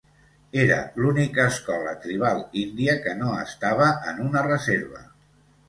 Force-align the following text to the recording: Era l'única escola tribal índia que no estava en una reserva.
Era 0.61 0.77
l'única 1.01 1.45
escola 1.49 1.93
tribal 2.07 2.41
índia 2.63 2.97
que 3.05 3.15
no 3.21 3.31
estava 3.45 3.93
en 4.15 4.27
una 4.27 4.47
reserva. 4.51 5.07